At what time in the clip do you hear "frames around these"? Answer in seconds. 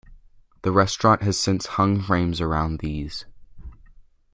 2.01-3.25